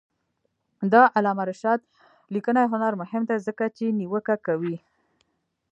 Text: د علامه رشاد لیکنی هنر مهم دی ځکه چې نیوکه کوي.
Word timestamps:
د 0.91 0.93
علامه 1.15 1.43
رشاد 1.49 1.79
لیکنی 2.33 2.63
هنر 2.71 2.93
مهم 3.01 3.23
دی 3.29 3.37
ځکه 3.47 3.65
چې 3.77 3.85
نیوکه 3.99 4.35
کوي. 4.45 4.75